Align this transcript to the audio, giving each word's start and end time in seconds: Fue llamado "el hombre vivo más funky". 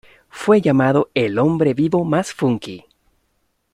Fue 0.31 0.61
llamado 0.61 1.11
"el 1.13 1.37
hombre 1.37 1.75
vivo 1.75 2.03
más 2.03 2.33
funky". 2.33 2.85